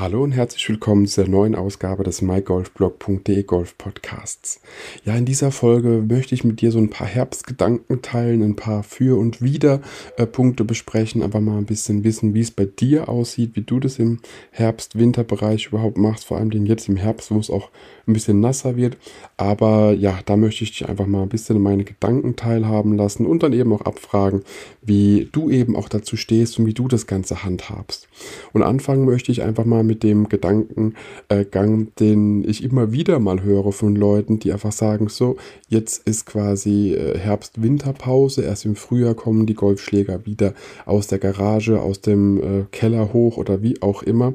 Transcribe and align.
Hallo 0.00 0.22
und 0.22 0.30
herzlich 0.30 0.68
willkommen 0.68 1.08
zu 1.08 1.22
der 1.22 1.28
neuen 1.28 1.56
Ausgabe 1.56 2.04
des 2.04 2.22
mygolfblog.de 2.22 3.42
Golf 3.42 3.76
Podcasts. 3.78 4.60
Ja, 5.04 5.16
in 5.16 5.24
dieser 5.24 5.50
Folge 5.50 6.04
möchte 6.08 6.36
ich 6.36 6.44
mit 6.44 6.60
dir 6.60 6.70
so 6.70 6.78
ein 6.78 6.88
paar 6.88 7.08
Herbstgedanken 7.08 8.00
teilen, 8.00 8.44
ein 8.44 8.54
paar 8.54 8.84
Für- 8.84 9.18
und 9.18 9.42
Wider-Punkte 9.42 10.62
besprechen, 10.62 11.24
aber 11.24 11.40
mal 11.40 11.58
ein 11.58 11.64
bisschen 11.64 12.04
wissen, 12.04 12.32
wie 12.32 12.42
es 12.42 12.52
bei 12.52 12.66
dir 12.66 13.08
aussieht, 13.08 13.56
wie 13.56 13.62
du 13.62 13.80
das 13.80 13.98
im 13.98 14.20
Herbst-Winter-Bereich 14.52 15.66
überhaupt 15.66 15.98
machst, 15.98 16.26
vor 16.26 16.36
allem 16.36 16.50
den 16.50 16.66
jetzt 16.66 16.88
im 16.88 16.96
Herbst, 16.96 17.32
wo 17.32 17.40
es 17.40 17.50
auch 17.50 17.68
ein 18.06 18.12
bisschen 18.12 18.38
nasser 18.38 18.76
wird. 18.76 18.96
Aber 19.36 19.94
ja, 19.94 20.20
da 20.26 20.36
möchte 20.36 20.62
ich 20.62 20.70
dich 20.70 20.88
einfach 20.88 21.06
mal 21.06 21.22
ein 21.22 21.28
bisschen 21.28 21.60
meine 21.60 21.82
Gedanken 21.82 22.36
teilhaben 22.36 22.96
lassen 22.96 23.26
und 23.26 23.42
dann 23.42 23.52
eben 23.52 23.72
auch 23.72 23.82
abfragen, 23.82 24.42
wie 24.80 25.28
du 25.32 25.50
eben 25.50 25.74
auch 25.74 25.88
dazu 25.88 26.16
stehst 26.16 26.56
und 26.60 26.66
wie 26.66 26.74
du 26.74 26.86
das 26.86 27.08
Ganze 27.08 27.42
handhabst. 27.42 28.08
Und 28.52 28.62
anfangen 28.62 29.04
möchte 29.04 29.32
ich 29.32 29.42
einfach 29.42 29.64
mal 29.64 29.87
mit 29.88 30.04
dem 30.04 30.28
Gedankengang, 30.28 31.88
den 31.98 32.48
ich 32.48 32.62
immer 32.62 32.92
wieder 32.92 33.18
mal 33.18 33.42
höre 33.42 33.72
von 33.72 33.96
Leuten, 33.96 34.38
die 34.38 34.52
einfach 34.52 34.70
sagen, 34.70 35.08
so, 35.08 35.36
jetzt 35.68 36.06
ist 36.06 36.26
quasi 36.26 36.94
äh, 36.94 37.18
Herbst-Winterpause, 37.18 38.42
erst 38.42 38.64
im 38.64 38.76
Frühjahr 38.76 39.14
kommen 39.14 39.46
die 39.46 39.54
Golfschläger 39.54 40.24
wieder 40.26 40.54
aus 40.86 41.08
der 41.08 41.18
Garage, 41.18 41.80
aus 41.80 42.00
dem 42.00 42.38
äh, 42.38 42.64
Keller 42.70 43.12
hoch 43.12 43.36
oder 43.36 43.62
wie 43.62 43.82
auch 43.82 44.04
immer. 44.04 44.34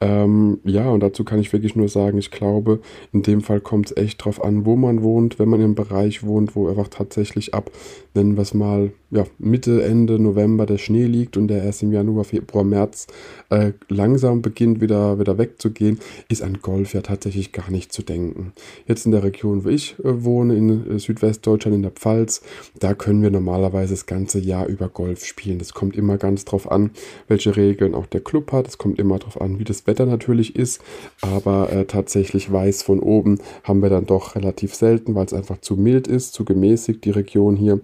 Ähm, 0.00 0.60
ja, 0.64 0.88
und 0.88 1.00
dazu 1.00 1.24
kann 1.24 1.38
ich 1.38 1.52
wirklich 1.52 1.76
nur 1.76 1.88
sagen, 1.88 2.16
ich 2.16 2.30
glaube, 2.30 2.80
in 3.12 3.22
dem 3.22 3.42
Fall 3.42 3.60
kommt 3.60 3.90
es 3.90 3.96
echt 3.96 4.24
drauf 4.24 4.42
an, 4.42 4.64
wo 4.64 4.76
man 4.76 5.02
wohnt, 5.02 5.38
wenn 5.38 5.48
man 5.48 5.60
im 5.60 5.74
Bereich 5.74 6.24
wohnt, 6.24 6.56
wo 6.56 6.68
einfach 6.68 6.88
tatsächlich 6.88 7.54
ab, 7.54 7.70
nennen 8.14 8.36
wir 8.36 8.42
es 8.42 8.54
mal, 8.54 8.92
ja, 9.10 9.24
Mitte, 9.38 9.82
Ende 9.82 10.18
November 10.18 10.64
der 10.64 10.78
Schnee 10.78 11.04
liegt 11.04 11.36
und 11.36 11.48
der 11.48 11.62
erst 11.62 11.82
im 11.82 11.92
Januar, 11.92 12.24
Februar, 12.24 12.64
März 12.64 13.06
äh, 13.50 13.72
langsam 13.88 14.40
beginnt 14.42 14.80
wieder, 14.80 14.91
wieder 14.92 15.38
wegzugehen, 15.38 15.98
ist 16.28 16.42
an 16.42 16.58
Golf 16.62 16.94
ja 16.94 17.02
tatsächlich 17.02 17.52
gar 17.52 17.70
nicht 17.70 17.92
zu 17.92 18.02
denken. 18.02 18.52
Jetzt 18.86 19.06
in 19.06 19.12
der 19.12 19.22
Region, 19.22 19.64
wo 19.64 19.68
ich 19.68 19.96
äh, 20.00 20.24
wohne, 20.24 20.56
in 20.56 20.96
äh, 20.96 20.98
Südwestdeutschland, 20.98 21.74
in 21.74 21.82
der 21.82 21.90
Pfalz, 21.90 22.42
da 22.78 22.94
können 22.94 23.22
wir 23.22 23.30
normalerweise 23.30 23.94
das 23.94 24.06
ganze 24.06 24.38
Jahr 24.38 24.66
über 24.66 24.88
Golf 24.88 25.24
spielen. 25.24 25.58
Das 25.58 25.74
kommt 25.74 25.96
immer 25.96 26.18
ganz 26.18 26.44
drauf 26.44 26.70
an, 26.70 26.90
welche 27.28 27.56
Regeln 27.56 27.94
auch 27.94 28.06
der 28.06 28.20
Club 28.20 28.52
hat. 28.52 28.68
Es 28.68 28.78
kommt 28.78 28.98
immer 28.98 29.18
drauf 29.18 29.40
an, 29.40 29.58
wie 29.58 29.64
das 29.64 29.86
Wetter 29.86 30.06
natürlich 30.06 30.56
ist. 30.56 30.80
Aber 31.20 31.72
äh, 31.72 31.84
tatsächlich 31.84 32.50
weiß 32.50 32.82
von 32.82 33.00
oben 33.00 33.38
haben 33.64 33.82
wir 33.82 33.90
dann 33.90 34.06
doch 34.06 34.34
relativ 34.34 34.74
selten, 34.74 35.14
weil 35.14 35.26
es 35.26 35.32
einfach 35.32 35.58
zu 35.60 35.76
mild 35.76 36.06
ist, 36.06 36.34
zu 36.34 36.44
gemäßigt, 36.44 37.04
die 37.04 37.10
Region 37.10 37.56
hier. 37.56 37.80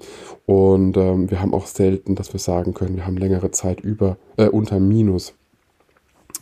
Und 0.47 0.97
ähm, 0.97 1.31
wir 1.31 1.41
haben 1.41 1.55
auch 1.55 1.67
selten, 1.67 2.15
dass 2.15 2.33
wir 2.33 2.41
sagen 2.41 2.75
können, 2.75 2.97
wir 2.97 3.07
haben 3.07 3.17
längere 3.17 3.51
Zeit 3.51 3.81
über, 3.81 4.17
äh, 4.37 4.49
unter 4.49 4.81
Minus 4.81 5.35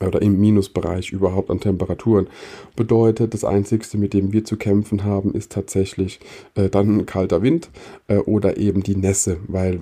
oder 0.00 0.22
im 0.22 0.38
Minusbereich 0.40 1.10
überhaupt 1.12 1.50
an 1.50 1.60
Temperaturen. 1.60 2.28
Bedeutet, 2.74 3.34
das 3.34 3.44
Einzige, 3.44 3.84
mit 3.96 4.14
dem 4.14 4.32
wir 4.32 4.44
zu 4.44 4.56
kämpfen 4.56 5.04
haben, 5.04 5.32
ist 5.32 5.52
tatsächlich 5.52 6.20
äh, 6.54 6.68
dann 6.68 6.98
ein 6.98 7.06
kalter 7.06 7.42
Wind 7.42 7.70
äh, 8.08 8.18
oder 8.18 8.56
eben 8.56 8.82
die 8.82 8.96
Nässe, 8.96 9.38
weil 9.46 9.80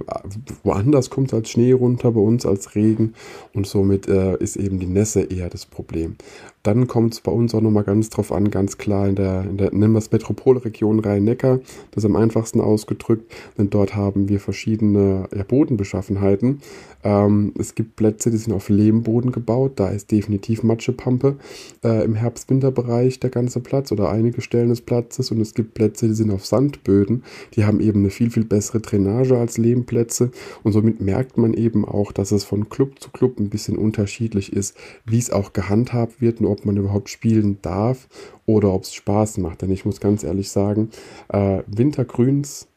woanders 0.62 1.10
kommt 1.10 1.28
es 1.28 1.34
als 1.34 1.50
Schnee 1.50 1.72
runter, 1.72 2.12
bei 2.12 2.20
uns 2.20 2.46
als 2.46 2.74
Regen 2.74 3.14
und 3.52 3.66
somit 3.66 4.08
äh, 4.08 4.36
ist 4.36 4.56
eben 4.56 4.78
die 4.78 4.86
Nässe 4.86 5.22
eher 5.22 5.50
das 5.50 5.66
Problem. 5.66 6.16
Dann 6.62 6.86
kommt 6.86 7.12
es 7.12 7.20
bei 7.20 7.30
uns 7.30 7.54
auch 7.54 7.60
nochmal 7.60 7.84
ganz 7.84 8.08
drauf 8.08 8.32
an, 8.32 8.50
ganz 8.50 8.78
klar 8.78 9.06
in 9.06 9.16
der, 9.16 9.42
in 9.42 9.58
der 9.58 9.74
nennen 9.74 9.92
wir 9.92 9.98
es 9.98 10.10
Metropolregion 10.10 11.00
Rhein-Neckar, 11.00 11.60
das 11.90 12.04
ist 12.04 12.10
am 12.10 12.16
einfachsten 12.16 12.60
ausgedrückt, 12.60 13.30
denn 13.58 13.68
dort 13.68 13.94
haben 13.94 14.30
wir 14.30 14.40
verschiedene 14.40 15.28
ja, 15.36 15.42
Bodenbeschaffenheiten. 15.42 16.62
Ähm, 17.02 17.52
es 17.58 17.74
gibt 17.74 17.96
Plätze, 17.96 18.30
die 18.30 18.38
sind 18.38 18.54
auf 18.54 18.70
Lehmboden 18.70 19.30
gebaut, 19.30 19.72
da 19.76 19.88
ist 19.88 20.03
definitiv 20.10 20.62
Matschepampe 20.62 21.36
äh, 21.82 22.04
im 22.04 22.14
Herbst-Winter-Bereich 22.14 23.20
der 23.20 23.30
ganze 23.30 23.60
Platz 23.60 23.92
oder 23.92 24.10
einige 24.10 24.40
Stellen 24.40 24.68
des 24.68 24.80
Platzes. 24.80 25.30
Und 25.30 25.40
es 25.40 25.54
gibt 25.54 25.74
Plätze, 25.74 26.08
die 26.08 26.14
sind 26.14 26.30
auf 26.30 26.46
Sandböden, 26.46 27.24
die 27.54 27.64
haben 27.64 27.80
eben 27.80 28.00
eine 28.00 28.10
viel, 28.10 28.30
viel 28.30 28.44
bessere 28.44 28.80
Drainage 28.80 29.36
als 29.36 29.58
Lehmplätze. 29.58 30.30
Und 30.62 30.72
somit 30.72 31.00
merkt 31.00 31.38
man 31.38 31.54
eben 31.54 31.84
auch, 31.84 32.12
dass 32.12 32.32
es 32.32 32.44
von 32.44 32.68
Club 32.68 33.00
zu 33.00 33.10
Club 33.10 33.38
ein 33.38 33.50
bisschen 33.50 33.76
unterschiedlich 33.76 34.52
ist, 34.52 34.76
wie 35.04 35.18
es 35.18 35.30
auch 35.30 35.52
gehandhabt 35.52 36.20
wird 36.20 36.40
und 36.40 36.46
ob 36.46 36.64
man 36.64 36.76
überhaupt 36.76 37.08
spielen 37.08 37.58
darf 37.62 38.08
oder 38.46 38.72
ob 38.72 38.82
es 38.84 38.94
Spaß 38.94 39.38
macht. 39.38 39.62
Denn 39.62 39.70
ich 39.70 39.84
muss 39.84 40.00
ganz 40.00 40.24
ehrlich 40.24 40.50
sagen, 40.50 40.90
äh, 41.28 41.62
Wintergrüns, 41.66 42.68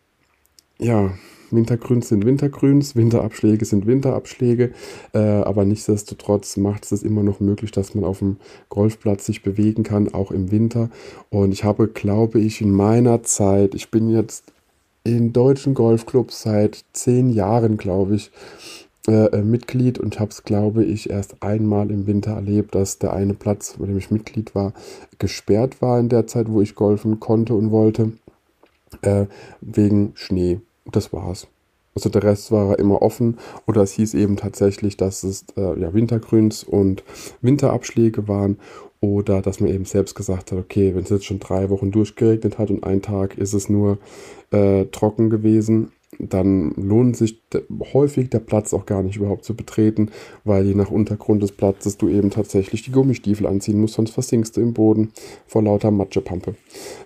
ja, 0.80 1.14
Wintergrüns 1.52 2.10
sind 2.10 2.26
Wintergrüns, 2.26 2.96
Winterabschläge 2.96 3.66
sind 3.66 3.86
Winterabschläge, 3.86 4.72
äh, 5.14 5.20
aber 5.20 5.66
nichtsdestotrotz 5.66 6.58
macht 6.58 6.92
es 6.92 7.04
immer 7.04 7.24
noch 7.24 7.40
möglich, 7.40 7.72
dass 7.72 7.96
man 7.96 8.04
auf 8.04 8.20
dem 8.20 8.38
Golfplatz 8.70 9.26
sich 9.26 9.44
bewegen 9.44 9.84
kann, 9.84 10.14
auch 10.14 10.32
im 10.32 10.52
Winter. 10.52 10.90
Und 11.30 11.52
ich 11.52 11.64
habe, 11.64 11.88
glaube 11.88 12.40
ich, 12.40 12.62
in 12.62 12.72
meiner 12.72 13.24
Zeit, 13.24 13.76
ich 13.76 13.92
bin 13.92 14.10
jetzt 14.10 14.44
in 15.04 15.32
deutschen 15.34 15.74
Golfclubs 15.74 16.42
seit 16.42 16.84
zehn 16.94 17.30
Jahren, 17.30 17.78
glaube 17.78 18.16
ich, 18.16 18.32
äh, 19.08 19.28
äh 19.28 19.42
Mitglied 19.42 20.00
und 20.00 20.20
habe 20.20 20.32
es, 20.32 20.44
glaube 20.44 20.84
ich, 20.84 21.10
erst 21.10 21.42
einmal 21.42 21.92
im 21.92 22.08
Winter 22.08 22.32
erlebt, 22.32 22.76
dass 22.76 23.00
der 23.00 23.14
eine 23.14 23.34
Platz, 23.34 23.76
bei 23.80 23.86
dem 23.86 23.98
ich 23.98 24.12
Mitglied 24.12 24.54
war, 24.54 24.74
gesperrt 25.18 25.82
war 25.82 26.00
in 26.00 26.10
der 26.10 26.28
Zeit, 26.28 26.52
wo 26.52 26.62
ich 26.62 26.76
golfen 26.76 27.20
konnte 27.20 27.54
und 27.54 27.72
wollte, 27.72 28.12
äh, 29.02 29.26
wegen 29.62 30.12
Schnee. 30.16 30.60
Das 30.92 31.12
war's. 31.14 31.48
Also 31.96 32.10
der 32.10 32.22
Rest 32.22 32.52
war 32.52 32.78
immer 32.78 33.02
offen 33.02 33.40
oder 33.66 33.82
es 33.82 33.94
hieß 33.94 34.14
eben 34.14 34.38
tatsächlich, 34.38 34.98
dass 34.98 35.24
es 35.24 35.46
äh, 35.58 35.80
ja, 35.80 35.96
Wintergrüns 35.96 36.64
und 36.64 37.04
Winterabschläge 37.42 38.28
waren 38.28 38.60
oder 39.02 39.42
dass 39.42 39.60
man 39.60 39.72
eben 39.72 39.86
selbst 39.86 40.14
gesagt 40.14 40.52
hat, 40.52 40.60
okay, 40.60 40.94
wenn 40.94 41.04
es 41.04 41.10
jetzt 41.10 41.26
schon 41.26 41.40
drei 41.40 41.72
Wochen 41.72 41.92
durchgeregnet 41.92 42.60
hat 42.60 42.70
und 42.70 42.84
ein 42.84 43.02
Tag 43.02 43.38
ist 43.38 43.54
es 43.54 43.68
nur 43.68 43.98
äh, 44.52 44.86
trocken 44.86 45.32
gewesen, 45.32 45.92
dann 46.20 46.72
lohnt 46.72 47.18
sich 47.18 47.42
häufig 47.94 48.30
der 48.30 48.40
Platz 48.40 48.74
auch 48.74 48.86
gar 48.86 49.04
nicht 49.04 49.18
überhaupt 49.18 49.46
zu 49.46 49.56
betreten, 49.56 50.10
weil 50.44 50.66
je 50.66 50.76
nach 50.76 50.92
Untergrund 50.92 51.44
des 51.44 51.52
Platzes 51.52 51.98
du 51.98 52.10
eben 52.10 52.30
tatsächlich 52.30 52.84
die 52.84 52.92
Gummistiefel 52.92 53.48
anziehen 53.48 53.80
musst, 53.80 53.96
sonst 53.96 54.12
versinkst 54.12 54.58
du 54.58 54.62
im 54.62 54.74
Boden 54.74 55.12
vor 55.46 55.64
lauter 55.64 55.92
Matschepampe. 55.92 56.52
Äh, 56.52 56.56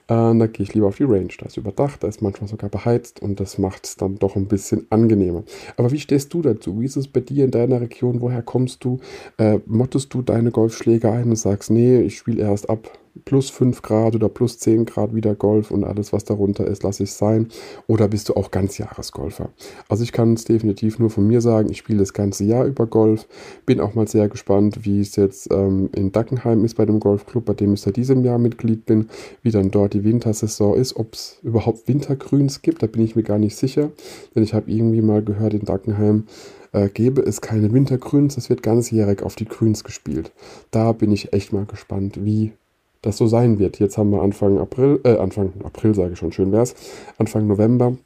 da 0.07 0.47
gehe 0.47 0.63
ich 0.63 0.73
lieber 0.73 0.87
auf 0.87 0.97
die 0.97 1.03
Range. 1.03 1.29
Da 1.37 1.45
ist 1.45 1.57
überdacht, 1.57 2.03
da 2.03 2.07
ist 2.07 2.21
manchmal 2.21 2.49
sogar 2.49 2.69
beheizt 2.69 3.21
und 3.21 3.39
das 3.39 3.57
macht 3.57 3.85
es 3.85 3.95
dann 3.97 4.17
doch 4.17 4.35
ein 4.35 4.47
bisschen 4.47 4.87
angenehmer. 4.89 5.43
Aber 5.77 5.91
wie 5.91 5.99
stehst 5.99 6.33
du 6.33 6.41
dazu? 6.41 6.79
Wie 6.79 6.85
ist 6.85 6.97
es 6.97 7.07
bei 7.07 7.19
dir 7.19 7.45
in 7.45 7.51
deiner 7.51 7.81
Region? 7.81 8.21
Woher 8.21 8.41
kommst 8.41 8.83
du? 8.83 8.99
Äh, 9.37 9.59
mottest 9.65 10.13
du 10.13 10.21
deine 10.21 10.51
Golfschläge 10.51 11.11
ein 11.11 11.29
und 11.29 11.35
sagst, 11.35 11.71
nee, 11.71 12.01
ich 12.01 12.17
spiele 12.17 12.41
erst 12.41 12.69
ab 12.69 12.97
plus 13.25 13.49
5 13.49 13.81
Grad 13.81 14.15
oder 14.15 14.29
plus 14.29 14.59
10 14.59 14.85
Grad 14.85 15.13
wieder 15.13 15.35
Golf 15.35 15.71
und 15.71 15.83
alles, 15.83 16.13
was 16.13 16.23
darunter 16.23 16.65
ist, 16.65 16.83
lasse 16.83 17.03
ich 17.03 17.11
sein? 17.11 17.47
Oder 17.87 18.07
bist 18.07 18.29
du 18.29 18.35
auch 18.35 18.51
Ganzjahresgolfer? 18.51 19.49
Also 19.89 20.03
ich 20.03 20.11
kann 20.11 20.33
es 20.33 20.45
definitiv 20.45 20.99
nur 20.99 21.09
von 21.09 21.27
mir 21.27 21.41
sagen, 21.41 21.69
ich 21.69 21.77
spiele 21.77 21.99
das 21.99 22.13
ganze 22.13 22.43
Jahr 22.43 22.65
über 22.65 22.87
Golf. 22.87 23.27
Bin 23.65 23.79
auch 23.79 23.95
mal 23.95 24.07
sehr 24.07 24.29
gespannt, 24.29 24.85
wie 24.85 25.01
es 25.01 25.15
jetzt 25.15 25.51
ähm, 25.51 25.89
in 25.95 26.11
Dackenheim 26.11 26.63
ist 26.65 26.75
bei 26.75 26.85
dem 26.85 26.99
Golfclub, 26.99 27.45
bei 27.45 27.53
dem 27.53 27.73
ich 27.73 27.81
seit 27.81 27.97
diesem 27.97 28.23
Jahr 28.23 28.37
Mitglied 28.37 28.85
bin, 28.85 29.09
wie 29.41 29.51
dann 29.51 29.71
dort 29.71 29.93
die 29.93 30.03
Wintersaison 30.03 30.75
ist, 30.75 30.95
ob 30.95 31.13
es 31.13 31.39
überhaupt 31.43 31.87
Wintergrüns 31.87 32.61
gibt, 32.61 32.83
da 32.83 32.87
bin 32.87 33.03
ich 33.03 33.15
mir 33.15 33.23
gar 33.23 33.39
nicht 33.39 33.55
sicher, 33.55 33.91
denn 34.35 34.43
ich 34.43 34.53
habe 34.53 34.71
irgendwie 34.71 35.01
mal 35.01 35.23
gehört 35.23 35.53
in 35.53 35.65
Dackenheim, 35.65 36.25
äh, 36.71 36.89
gäbe 36.89 37.21
es 37.21 37.41
keine 37.41 37.71
Wintergrüns, 37.73 38.37
es 38.37 38.49
wird 38.49 38.63
ganzjährig 38.63 39.23
auf 39.23 39.35
die 39.35 39.45
Grüns 39.45 39.83
gespielt. 39.83 40.31
Da 40.71 40.91
bin 40.93 41.11
ich 41.11 41.33
echt 41.33 41.53
mal 41.53 41.65
gespannt, 41.65 42.23
wie 42.23 42.53
das 43.01 43.17
so 43.17 43.27
sein 43.27 43.59
wird. 43.59 43.79
Jetzt 43.79 43.97
haben 43.97 44.11
wir 44.11 44.21
Anfang 44.21 44.59
April, 44.59 44.99
äh, 45.03 45.17
Anfang 45.17 45.53
April 45.63 45.95
sage 45.95 46.13
ich 46.13 46.19
schon, 46.19 46.31
schön 46.31 46.51
wär's, 46.51 46.75
Anfang 47.17 47.47
November. 47.47 47.97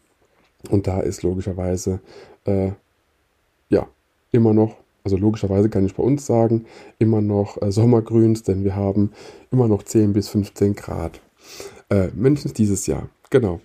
Und 0.69 0.87
da 0.87 0.99
ist 1.01 1.23
logischerweise, 1.23 1.99
äh, 2.45 2.71
ja, 3.69 3.87
immer 4.31 4.53
noch, 4.53 4.75
also 5.03 5.17
logischerweise 5.17 5.69
kann 5.69 5.85
ich 5.85 5.95
bei 5.95 6.03
uns 6.03 6.25
sagen, 6.25 6.65
immer 6.97 7.21
noch 7.21 7.61
äh, 7.61 7.71
Sommergrüns, 7.71 8.43
denn 8.43 8.63
wir 8.63 8.75
haben 8.75 9.11
immer 9.51 9.67
noch 9.67 9.83
10 9.83 10.13
bis 10.13 10.29
15 10.29 10.75
Grad. 10.75 11.19
Äh, 11.89 12.07
mindestens 12.15 12.53
dieses 12.53 12.87
Jahr, 12.87 13.09
genau. 13.29 13.59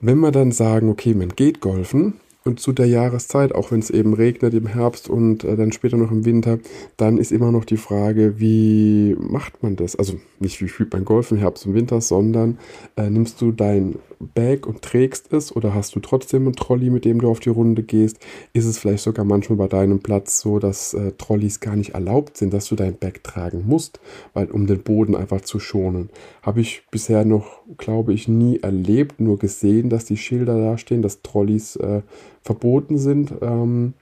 Wenn 0.00 0.18
wir 0.18 0.32
dann 0.32 0.50
sagen, 0.50 0.88
okay, 0.88 1.14
man 1.14 1.28
geht 1.28 1.60
golfen, 1.60 2.14
Und 2.44 2.58
zu 2.58 2.72
der 2.72 2.86
Jahreszeit, 2.86 3.54
auch 3.54 3.70
wenn 3.70 3.80
es 3.80 3.90
eben 3.90 4.14
regnet 4.14 4.54
im 4.54 4.66
Herbst 4.66 5.10
und 5.10 5.44
äh, 5.44 5.56
dann 5.56 5.72
später 5.72 5.98
noch 5.98 6.10
im 6.10 6.24
Winter, 6.24 6.58
dann 6.96 7.18
ist 7.18 7.32
immer 7.32 7.52
noch 7.52 7.66
die 7.66 7.76
Frage, 7.76 8.40
wie 8.40 9.14
macht 9.18 9.62
man 9.62 9.76
das? 9.76 9.94
Also 9.94 10.14
nicht 10.38 10.60
wie 10.62 10.68
spielt 10.68 10.92
man 10.92 11.04
Golf 11.04 11.30
im 11.32 11.36
Herbst 11.36 11.66
und 11.66 11.74
Winter, 11.74 12.00
sondern 12.00 12.58
äh, 12.96 13.10
nimmst 13.10 13.42
du 13.42 13.52
dein 13.52 13.96
Bag 14.20 14.66
und 14.66 14.82
trägst 14.82 15.32
es 15.32 15.54
oder 15.54 15.74
hast 15.74 15.96
du 15.96 16.00
trotzdem 16.00 16.44
einen 16.44 16.54
Trolley, 16.54 16.90
mit 16.90 17.04
dem 17.04 17.20
du 17.20 17.30
auf 17.30 17.40
die 17.40 17.48
Runde 17.48 17.82
gehst? 17.82 18.18
Ist 18.52 18.66
es 18.66 18.78
vielleicht 18.78 19.02
sogar 19.02 19.24
manchmal 19.24 19.56
bei 19.56 19.66
deinem 19.66 20.00
Platz 20.00 20.40
so, 20.40 20.58
dass 20.58 20.92
äh, 20.92 21.12
Trolleys 21.12 21.60
gar 21.60 21.74
nicht 21.74 21.94
erlaubt 21.94 22.36
sind, 22.36 22.52
dass 22.52 22.68
du 22.68 22.76
dein 22.76 22.98
Bag 22.98 23.24
tragen 23.24 23.64
musst, 23.66 23.98
weil 24.34 24.50
um 24.50 24.66
den 24.66 24.82
Boden 24.82 25.16
einfach 25.16 25.40
zu 25.40 25.58
schonen? 25.58 26.10
Habe 26.42 26.60
ich 26.60 26.82
bisher 26.90 27.24
noch, 27.24 27.62
glaube 27.78 28.12
ich, 28.12 28.28
nie 28.28 28.58
erlebt, 28.58 29.20
nur 29.20 29.38
gesehen, 29.38 29.88
dass 29.88 30.04
die 30.04 30.18
Schilder 30.18 30.58
da 30.58 30.76
stehen, 30.76 31.02
dass 31.02 31.22
Trolleys 31.22 31.76
äh, 31.76 32.02
verboten 32.42 32.98
sind. 32.98 33.32
Ähm, 33.40 33.94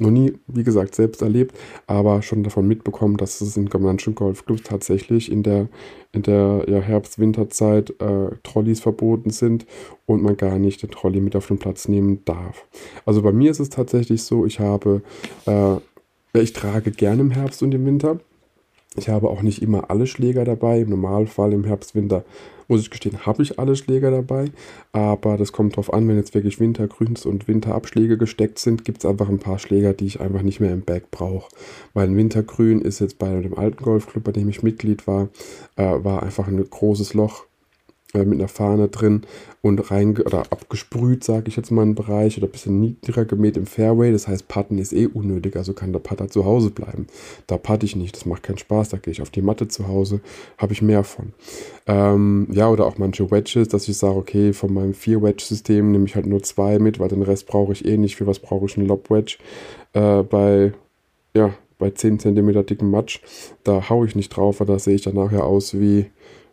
noch 0.00 0.10
nie, 0.10 0.32
wie 0.46 0.64
gesagt, 0.64 0.94
selbst 0.94 1.22
erlebt, 1.22 1.56
aber 1.86 2.22
schon 2.22 2.42
davon 2.42 2.66
mitbekommen, 2.66 3.16
dass 3.16 3.40
es 3.40 3.56
in 3.56 3.68
manchen 3.78 4.14
Golfclubs 4.14 4.62
tatsächlich 4.62 5.30
in 5.30 5.42
der, 5.42 5.68
in 6.12 6.22
der 6.22 6.64
ja, 6.68 6.78
Herbst-Winterzeit 6.78 7.90
äh, 8.00 8.30
Trolleys 8.42 8.80
verboten 8.80 9.30
sind 9.30 9.66
und 10.06 10.22
man 10.22 10.36
gar 10.36 10.58
nicht 10.58 10.82
den 10.82 10.90
Trolley 10.90 11.20
mit 11.20 11.36
auf 11.36 11.48
den 11.48 11.58
Platz 11.58 11.88
nehmen 11.88 12.24
darf. 12.24 12.66
Also 13.04 13.22
bei 13.22 13.32
mir 13.32 13.50
ist 13.50 13.60
es 13.60 13.70
tatsächlich 13.70 14.22
so, 14.22 14.46
ich 14.46 14.60
habe, 14.60 15.02
äh, 15.46 15.76
ich 16.34 16.52
trage 16.52 16.90
gerne 16.90 17.22
im 17.22 17.30
Herbst 17.30 17.62
und 17.62 17.74
im 17.74 17.86
Winter. 17.86 18.20
Ich 18.98 19.08
habe 19.08 19.30
auch 19.30 19.42
nicht 19.42 19.62
immer 19.62 19.90
alle 19.90 20.06
Schläger 20.06 20.44
dabei. 20.44 20.80
Im 20.80 20.90
Normalfall 20.90 21.52
im 21.52 21.64
Herbst, 21.64 21.94
Winter 21.94 22.24
muss 22.68 22.82
ich 22.82 22.90
gestehen, 22.90 23.24
habe 23.24 23.42
ich 23.42 23.58
alle 23.58 23.74
Schläger 23.76 24.10
dabei. 24.10 24.50
Aber 24.92 25.36
das 25.36 25.52
kommt 25.52 25.76
drauf 25.76 25.92
an, 25.92 26.06
wenn 26.06 26.16
jetzt 26.16 26.34
wirklich 26.34 26.60
Wintergrüns 26.60 27.24
und 27.24 27.48
Winterabschläge 27.48 28.18
gesteckt 28.18 28.58
sind, 28.58 28.84
gibt 28.84 28.98
es 28.98 29.06
einfach 29.06 29.28
ein 29.28 29.38
paar 29.38 29.58
Schläger, 29.58 29.94
die 29.94 30.06
ich 30.06 30.20
einfach 30.20 30.42
nicht 30.42 30.60
mehr 30.60 30.72
im 30.72 30.82
Bag 30.82 31.10
brauche. 31.10 31.48
Weil 31.94 32.08
ein 32.08 32.16
Wintergrün 32.16 32.82
ist 32.82 33.00
jetzt 33.00 33.18
bei 33.18 33.40
dem 33.40 33.56
alten 33.56 33.82
Golfclub, 33.82 34.24
bei 34.24 34.32
dem 34.32 34.48
ich 34.48 34.62
Mitglied 34.62 35.06
war, 35.06 35.28
äh, 35.76 36.04
war 36.04 36.22
einfach 36.22 36.46
ein 36.46 36.62
großes 36.62 37.14
Loch 37.14 37.46
äh, 38.14 38.24
mit 38.24 38.38
einer 38.38 38.48
Fahne 38.48 38.88
drin 38.88 39.22
und 39.60 39.90
rein 39.90 40.16
oder 40.18 40.44
abgesprüht, 40.50 41.24
sage 41.24 41.48
ich 41.48 41.56
jetzt 41.56 41.70
mal, 41.70 41.82
einen 41.82 41.94
Bereich 41.94 42.38
oder 42.38 42.46
ein 42.46 42.52
bisschen 42.52 42.80
niedriger 42.80 43.26
gemäht 43.26 43.58
im 43.58 43.66
Fairway. 43.66 44.12
Das 44.12 44.28
heißt, 44.28 44.48
Putten 44.48 44.78
ist 44.78 44.94
eh 44.94 45.06
unnötig, 45.06 45.56
also 45.56 45.74
kann 45.74 45.92
der 45.92 46.00
Putter 46.00 46.28
zu 46.28 46.46
Hause 46.46 46.70
bleiben. 46.70 47.06
Da 47.46 47.58
putte 47.58 47.84
ich 47.84 47.96
nicht, 47.96 48.16
das 48.16 48.24
macht 48.24 48.42
keinen 48.44 48.56
Spaß, 48.56 48.88
da 48.88 48.96
gehe 48.96 49.12
ich 49.12 49.20
auf 49.20 49.28
die 49.28 49.42
Matte 49.42 49.68
zu 49.68 49.88
Hause, 49.88 50.20
habe 50.56 50.72
ich 50.72 50.80
mehr 50.80 51.04
von. 51.04 51.34
Ähm, 51.86 52.46
ja, 52.50 52.70
oder 52.70 52.86
auch 52.86 52.96
manche 52.96 53.30
Wedges, 53.30 53.68
dass 53.68 53.88
ich 53.88 53.98
sage, 53.98 54.16
okay, 54.16 54.52
von 54.54 54.72
meinem 54.72 54.92
4-Wedge-System 54.92 55.92
nehme 55.92 56.06
ich 56.06 56.14
halt 56.14 56.26
nur 56.26 56.42
zwei 56.42 56.78
mit, 56.78 56.98
weil 56.98 57.08
den 57.08 57.22
Rest 57.22 57.46
brauche 57.46 57.72
ich 57.72 57.84
eh 57.84 57.98
nicht. 57.98 58.16
Für 58.16 58.26
was 58.26 58.38
brauche 58.38 58.66
ich 58.66 58.78
einen 58.78 58.88
Lob-Wedge? 58.88 59.36
Äh, 59.92 60.22
bei, 60.22 60.72
ja, 61.34 61.52
bei 61.78 61.90
10 61.90 62.20
cm 62.20 62.64
dicken 62.64 62.90
Matsch, 62.90 63.20
da 63.64 63.90
haue 63.90 64.06
ich 64.06 64.16
nicht 64.16 64.30
drauf, 64.30 64.60
weil 64.60 64.66
da 64.66 64.78
sehe 64.78 64.94
ich 64.94 65.02
dann 65.02 65.14
nachher 65.14 65.44
aus 65.44 65.78
wie 65.78 66.06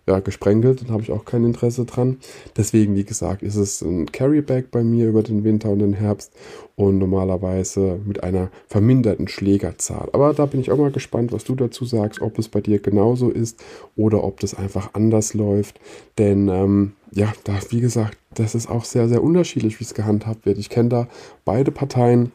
ja, 0.07 0.19
gesprenkelt 0.19 0.81
und 0.81 0.91
habe 0.91 1.01
ich 1.01 1.11
auch 1.11 1.25
kein 1.25 1.43
Interesse 1.43 1.85
dran. 1.85 2.17
Deswegen, 2.55 2.95
wie 2.95 3.03
gesagt, 3.03 3.41
ist 3.41 3.55
es 3.55 3.81
ein 3.81 4.11
Carryback 4.11 4.69
bei 4.71 4.83
mir 4.83 5.07
über 5.07 5.23
den 5.23 5.43
Winter 5.43 5.69
und 5.69 5.79
den 5.79 5.93
Herbst 5.93 6.31
und 6.75 6.99
normalerweise 6.99 7.99
mit 8.05 8.23
einer 8.23 8.49
verminderten 8.67 9.27
Schlägerzahl. 9.27 10.09
Aber 10.13 10.33
da 10.33 10.45
bin 10.45 10.61
ich 10.61 10.71
auch 10.71 10.77
mal 10.77 10.91
gespannt, 10.91 11.31
was 11.31 11.43
du 11.43 11.55
dazu 11.55 11.85
sagst, 11.85 12.21
ob 12.21 12.37
es 12.37 12.49
bei 12.49 12.61
dir 12.61 12.79
genauso 12.79 13.29
ist 13.29 13.63
oder 13.95 14.23
ob 14.23 14.39
das 14.41 14.53
einfach 14.53 14.93
anders 14.93 15.33
läuft. 15.33 15.79
Denn 16.17 16.49
ähm, 16.49 16.93
ja, 17.11 17.33
da, 17.43 17.53
wie 17.69 17.79
gesagt, 17.79 18.17
das 18.35 18.53
ist 18.53 18.69
auch 18.69 18.85
sehr, 18.85 19.07
sehr 19.07 19.23
unterschiedlich, 19.23 19.79
wie 19.79 19.85
es 19.85 19.93
gehandhabt 19.93 20.45
wird. 20.45 20.57
Ich 20.57 20.69
kenne 20.69 20.89
da 20.89 21.07
beide 21.45 21.71
Parteien 21.71 22.31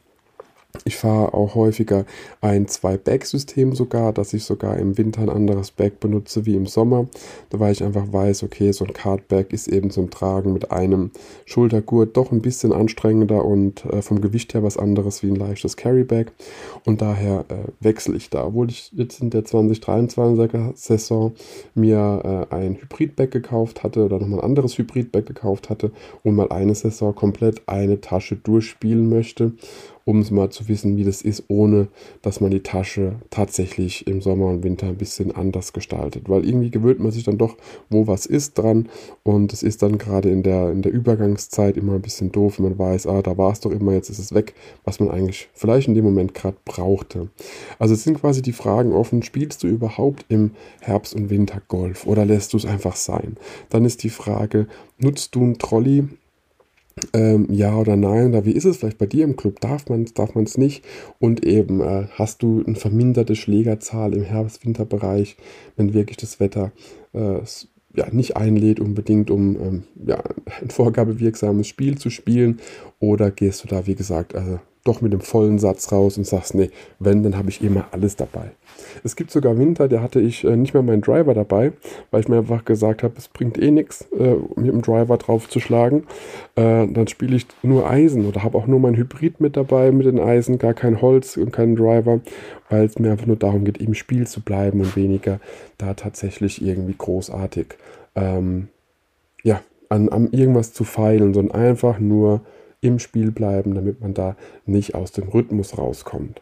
ich 0.84 0.96
fahre 0.96 1.34
auch 1.34 1.54
häufiger 1.54 2.04
ein 2.40 2.68
Zwei-Bag-System 2.68 3.74
sogar, 3.74 4.12
dass 4.12 4.32
ich 4.32 4.44
sogar 4.44 4.78
im 4.78 4.96
Winter 4.96 5.22
ein 5.22 5.28
anderes 5.28 5.72
Bag 5.72 6.00
benutze 6.00 6.46
wie 6.46 6.54
im 6.54 6.66
Sommer, 6.66 7.06
weil 7.50 7.72
ich 7.72 7.82
einfach 7.82 8.12
weiß, 8.12 8.44
okay, 8.44 8.72
so 8.72 8.84
ein 8.84 8.92
Card-Bag 8.92 9.52
ist 9.52 9.68
eben 9.68 9.90
zum 9.90 10.10
Tragen 10.10 10.52
mit 10.52 10.70
einem 10.70 11.10
Schultergurt 11.44 12.16
doch 12.16 12.32
ein 12.32 12.40
bisschen 12.40 12.72
anstrengender 12.72 13.44
und 13.44 13.84
äh, 13.86 14.00
vom 14.00 14.20
Gewicht 14.20 14.54
her 14.54 14.62
was 14.62 14.76
anderes 14.76 15.22
wie 15.22 15.28
ein 15.28 15.36
leichtes 15.36 15.76
Carry-Bag 15.76 16.32
und 16.84 17.02
daher 17.02 17.44
äh, 17.48 17.70
wechsle 17.80 18.16
ich 18.16 18.30
da. 18.30 18.46
Obwohl 18.46 18.70
ich 18.70 18.92
jetzt 18.92 19.20
in 19.20 19.30
der 19.30 19.44
2023er 19.44 20.76
Saison 20.76 21.32
mir 21.74 22.48
äh, 22.50 22.54
ein 22.54 22.76
Hybrid-Bag 22.76 23.30
gekauft 23.30 23.82
hatte 23.82 24.04
oder 24.04 24.18
nochmal 24.18 24.40
ein 24.40 24.44
anderes 24.44 24.78
Hybrid-Bag 24.78 25.26
gekauft 25.26 25.68
hatte 25.68 25.90
und 26.22 26.36
mal 26.36 26.50
eine 26.50 26.74
Saison 26.74 27.14
komplett 27.14 27.62
eine 27.66 28.00
Tasche 28.00 28.36
durchspielen 28.36 29.08
möchte 29.08 29.52
um 30.04 30.20
es 30.20 30.30
mal 30.30 30.50
zu 30.50 30.68
wissen, 30.68 30.96
wie 30.96 31.04
das 31.04 31.22
ist, 31.22 31.44
ohne 31.48 31.88
dass 32.22 32.40
man 32.40 32.50
die 32.50 32.62
Tasche 32.62 33.16
tatsächlich 33.30 34.06
im 34.06 34.20
Sommer 34.20 34.46
und 34.46 34.62
Winter 34.62 34.86
ein 34.86 34.96
bisschen 34.96 35.34
anders 35.34 35.72
gestaltet. 35.72 36.28
Weil 36.28 36.46
irgendwie 36.46 36.70
gewöhnt 36.70 37.00
man 37.00 37.12
sich 37.12 37.24
dann 37.24 37.38
doch, 37.38 37.56
wo 37.88 38.06
was 38.06 38.26
ist 38.26 38.58
dran. 38.58 38.88
Und 39.22 39.52
es 39.52 39.62
ist 39.62 39.82
dann 39.82 39.98
gerade 39.98 40.30
in 40.30 40.42
der, 40.42 40.70
in 40.70 40.82
der 40.82 40.92
Übergangszeit 40.92 41.76
immer 41.76 41.94
ein 41.94 42.02
bisschen 42.02 42.32
doof, 42.32 42.58
man 42.58 42.78
weiß, 42.78 43.06
ah, 43.06 43.22
da 43.22 43.36
war 43.36 43.52
es 43.52 43.60
doch 43.60 43.70
immer, 43.70 43.92
jetzt 43.92 44.10
ist 44.10 44.18
es 44.18 44.34
weg, 44.34 44.54
was 44.84 45.00
man 45.00 45.10
eigentlich 45.10 45.48
vielleicht 45.54 45.88
in 45.88 45.94
dem 45.94 46.04
Moment 46.04 46.34
gerade 46.34 46.56
brauchte. 46.64 47.28
Also 47.78 47.94
es 47.94 48.04
sind 48.04 48.20
quasi 48.20 48.42
die 48.42 48.52
Fragen 48.52 48.92
offen, 48.92 49.22
spielst 49.22 49.62
du 49.62 49.66
überhaupt 49.66 50.24
im 50.28 50.52
Herbst 50.80 51.14
und 51.14 51.30
Winter 51.30 51.62
Golf 51.68 52.06
oder 52.06 52.24
lässt 52.24 52.52
du 52.52 52.56
es 52.56 52.66
einfach 52.66 52.96
sein? 52.96 53.36
Dann 53.68 53.84
ist 53.84 54.02
die 54.02 54.10
Frage, 54.10 54.66
nutzt 54.98 55.34
du 55.34 55.42
einen 55.42 55.58
Trolley 55.58 56.04
ähm, 57.12 57.46
ja 57.50 57.76
oder 57.76 57.96
nein, 57.96 58.30
oder 58.30 58.44
wie 58.44 58.52
ist 58.52 58.64
es 58.64 58.76
vielleicht 58.76 58.98
bei 58.98 59.06
dir 59.06 59.24
im 59.24 59.36
Club? 59.36 59.60
Darf 59.60 59.88
man 59.88 60.04
es, 60.04 60.14
darf 60.14 60.34
man 60.34 60.44
es 60.44 60.58
nicht? 60.58 60.84
Und 61.18 61.44
eben, 61.44 61.80
äh, 61.80 62.06
hast 62.12 62.42
du 62.42 62.62
eine 62.66 62.76
verminderte 62.76 63.36
Schlägerzahl 63.36 64.14
im 64.14 64.22
Herbst-Winter-Bereich, 64.22 65.36
wenn 65.76 65.94
wirklich 65.94 66.16
das 66.16 66.40
Wetter 66.40 66.72
äh, 67.12 67.40
ja, 67.94 68.08
nicht 68.12 68.36
einlädt, 68.36 68.80
unbedingt 68.80 69.30
um 69.30 69.56
ähm, 69.56 69.82
ja, 70.06 70.22
ein 70.60 70.70
vorgabewirksames 70.70 71.66
Spiel 71.66 71.98
zu 71.98 72.10
spielen? 72.10 72.60
Oder 72.98 73.30
gehst 73.30 73.64
du 73.64 73.68
da, 73.68 73.86
wie 73.86 73.94
gesagt, 73.94 74.34
also 74.34 74.60
doch 74.84 75.00
mit 75.00 75.12
dem 75.12 75.20
vollen 75.20 75.58
Satz 75.58 75.92
raus 75.92 76.16
und 76.16 76.26
sagst, 76.26 76.54
nee, 76.54 76.70
wenn, 76.98 77.22
dann 77.22 77.36
habe 77.36 77.50
ich 77.50 77.62
immer 77.62 77.86
alles 77.92 78.16
dabei. 78.16 78.52
Es 79.04 79.14
gibt 79.14 79.30
sogar 79.30 79.58
Winter, 79.58 79.88
da 79.88 80.00
hatte 80.00 80.20
ich 80.20 80.44
äh, 80.44 80.56
nicht 80.56 80.72
mehr 80.72 80.82
meinen 80.82 81.02
Driver 81.02 81.34
dabei, 81.34 81.72
weil 82.10 82.20
ich 82.20 82.28
mir 82.28 82.38
einfach 82.38 82.64
gesagt 82.64 83.02
habe, 83.02 83.14
es 83.18 83.28
bringt 83.28 83.58
eh 83.58 83.70
nichts, 83.70 84.08
äh, 84.18 84.36
mit 84.56 84.68
dem 84.68 84.82
Driver 84.82 85.18
drauf 85.18 85.48
zu 85.48 85.60
schlagen. 85.60 86.04
Äh, 86.56 86.86
dann 86.86 87.06
spiele 87.08 87.36
ich 87.36 87.46
nur 87.62 87.88
Eisen 87.88 88.26
oder 88.26 88.42
habe 88.42 88.56
auch 88.56 88.66
nur 88.66 88.80
mein 88.80 88.96
Hybrid 88.96 89.40
mit 89.40 89.56
dabei 89.56 89.92
mit 89.92 90.06
den 90.06 90.18
Eisen, 90.18 90.58
gar 90.58 90.74
kein 90.74 91.02
Holz 91.02 91.36
und 91.36 91.52
keinen 91.52 91.76
Driver, 91.76 92.20
weil 92.70 92.84
es 92.84 92.98
mir 92.98 93.12
einfach 93.12 93.26
nur 93.26 93.36
darum 93.36 93.64
geht, 93.64 93.78
im 93.78 93.94
Spiel 93.94 94.26
zu 94.26 94.40
bleiben 94.40 94.80
und 94.80 94.96
weniger 94.96 95.40
da 95.76 95.94
tatsächlich 95.94 96.64
irgendwie 96.64 96.94
großartig 96.96 97.66
ähm, 98.14 98.68
ja, 99.42 99.60
an, 99.88 100.08
an 100.08 100.28
irgendwas 100.32 100.72
zu 100.72 100.84
feilen, 100.84 101.34
sondern 101.34 101.60
einfach 101.60 101.98
nur 101.98 102.40
im 102.80 102.98
Spiel 102.98 103.30
bleiben, 103.30 103.74
damit 103.74 104.00
man 104.00 104.14
da 104.14 104.36
nicht 104.66 104.94
aus 104.94 105.12
dem 105.12 105.28
Rhythmus 105.28 105.76
rauskommt. 105.76 106.40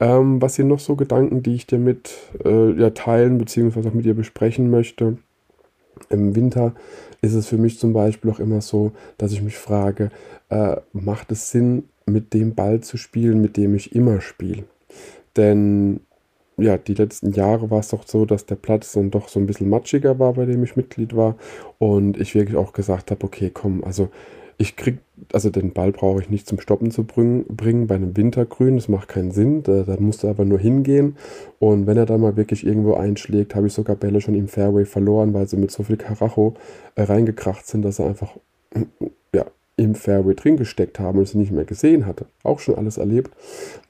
Ähm, 0.00 0.42
was 0.42 0.56
sind 0.56 0.68
noch 0.68 0.80
so 0.80 0.96
Gedanken, 0.96 1.42
die 1.42 1.54
ich 1.54 1.66
dir 1.66 1.78
mit 1.78 2.14
äh, 2.44 2.72
ja, 2.72 2.90
teilen 2.90 3.38
bzw. 3.38 3.88
auch 3.88 3.94
mit 3.94 4.04
dir 4.04 4.14
besprechen 4.14 4.70
möchte? 4.70 5.18
Im 6.10 6.34
Winter 6.34 6.74
ist 7.22 7.34
es 7.34 7.46
für 7.46 7.56
mich 7.56 7.78
zum 7.78 7.92
Beispiel 7.92 8.30
auch 8.30 8.40
immer 8.40 8.60
so, 8.60 8.92
dass 9.16 9.32
ich 9.32 9.42
mich 9.42 9.56
frage, 9.56 10.10
äh, 10.50 10.76
macht 10.92 11.32
es 11.32 11.50
Sinn, 11.50 11.84
mit 12.04 12.34
dem 12.34 12.54
Ball 12.54 12.80
zu 12.80 12.96
spielen, 12.96 13.40
mit 13.40 13.56
dem 13.56 13.74
ich 13.74 13.94
immer 13.94 14.20
spiele? 14.20 14.64
Denn 15.36 16.00
ja, 16.58 16.78
die 16.78 16.94
letzten 16.94 17.32
Jahre 17.32 17.70
war 17.70 17.80
es 17.80 17.88
doch 17.88 18.06
so, 18.06 18.24
dass 18.24 18.46
der 18.46 18.54
Platz 18.54 18.92
dann 18.92 19.10
doch 19.10 19.28
so 19.28 19.38
ein 19.38 19.46
bisschen 19.46 19.68
matschiger 19.68 20.18
war, 20.18 20.34
bei 20.34 20.46
dem 20.46 20.62
ich 20.64 20.76
Mitglied 20.76 21.14
war. 21.14 21.36
Und 21.78 22.18
ich 22.18 22.34
wirklich 22.34 22.56
auch 22.56 22.72
gesagt 22.72 23.10
habe, 23.10 23.24
okay, 23.24 23.50
komm, 23.52 23.84
also 23.84 24.08
ich 24.58 24.76
krieg, 24.76 24.98
also 25.32 25.50
den 25.50 25.72
Ball 25.72 25.92
brauche 25.92 26.20
ich 26.20 26.30
nicht 26.30 26.48
zum 26.48 26.60
Stoppen 26.60 26.90
zu 26.90 27.04
bringen, 27.04 27.86
bei 27.86 27.94
einem 27.94 28.16
Wintergrün, 28.16 28.76
das 28.76 28.88
macht 28.88 29.08
keinen 29.08 29.30
Sinn, 29.30 29.62
da, 29.62 29.82
da 29.82 29.96
musst 29.98 30.22
du 30.22 30.28
aber 30.28 30.44
nur 30.44 30.58
hingehen 30.58 31.16
und 31.58 31.86
wenn 31.86 31.96
er 31.96 32.06
dann 32.06 32.20
mal 32.20 32.36
wirklich 32.36 32.66
irgendwo 32.66 32.94
einschlägt, 32.94 33.54
habe 33.54 33.66
ich 33.66 33.72
sogar 33.72 33.96
Bälle 33.96 34.20
schon 34.20 34.34
im 34.34 34.48
Fairway 34.48 34.84
verloren, 34.84 35.34
weil 35.34 35.46
sie 35.46 35.56
mit 35.56 35.70
so 35.70 35.82
viel 35.82 35.96
Karacho 35.96 36.54
äh, 36.94 37.02
reingekracht 37.02 37.66
sind, 37.66 37.82
dass 37.82 37.98
er 37.98 38.06
einfach 38.06 38.36
ja, 39.34 39.44
im 39.76 39.94
Fairway 39.94 40.34
drin 40.34 40.56
gesteckt 40.56 40.98
haben 40.98 41.18
und 41.18 41.28
sie 41.28 41.38
nicht 41.38 41.52
mehr 41.52 41.66
gesehen 41.66 42.06
hatte. 42.06 42.26
Auch 42.42 42.60
schon 42.60 42.76
alles 42.76 42.96
erlebt. 42.96 43.30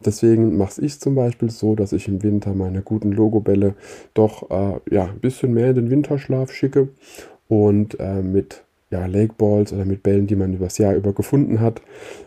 Deswegen 0.04 0.56
mache 0.56 0.80
ich 0.84 0.98
zum 0.98 1.14
Beispiel 1.14 1.50
so, 1.50 1.76
dass 1.76 1.92
ich 1.92 2.08
im 2.08 2.22
Winter 2.24 2.54
meine 2.54 2.82
guten 2.82 3.12
Logobälle 3.12 3.74
doch 4.14 4.50
äh, 4.50 4.80
ja, 4.92 5.04
ein 5.04 5.20
bisschen 5.20 5.54
mehr 5.54 5.70
in 5.70 5.76
den 5.76 5.90
Winterschlaf 5.90 6.50
schicke 6.52 6.88
und 7.48 8.00
äh, 8.00 8.20
mit 8.22 8.64
ja, 8.90 9.06
Lake 9.06 9.34
Balls 9.36 9.72
oder 9.72 9.84
mit 9.84 10.02
Bällen, 10.02 10.26
die 10.26 10.36
man 10.36 10.54
übers 10.54 10.78
Jahr 10.78 10.94
über 10.94 11.12
gefunden 11.12 11.60
hat, 11.60 11.82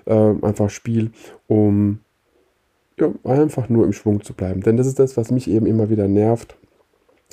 äh, 0.05 0.33
einfach 0.41 0.69
Spiel, 0.69 1.11
um 1.47 1.99
ja, 2.99 3.11
einfach 3.23 3.69
nur 3.69 3.85
im 3.85 3.93
Schwung 3.93 4.23
zu 4.23 4.33
bleiben. 4.33 4.61
Denn 4.61 4.77
das 4.77 4.87
ist 4.87 4.99
das, 4.99 5.15
was 5.17 5.31
mich 5.31 5.49
eben 5.49 5.65
immer 5.65 5.89
wieder 5.89 6.07
nervt, 6.07 6.57